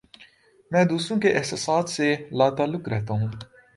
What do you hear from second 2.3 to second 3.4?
لا تعلق رہتا ہوں